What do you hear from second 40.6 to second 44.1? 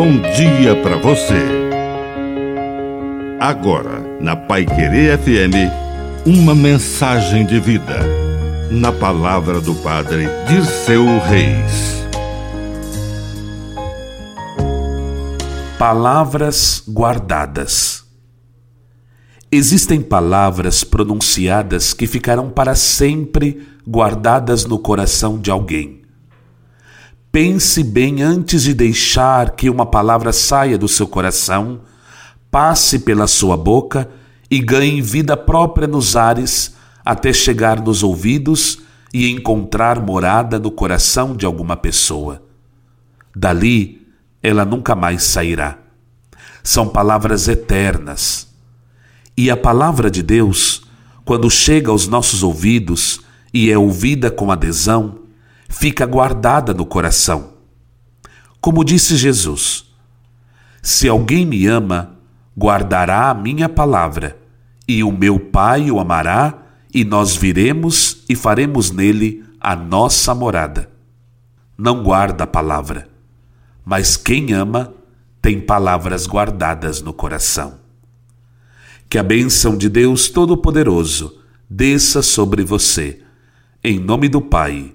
coração de alguma pessoa. Dali,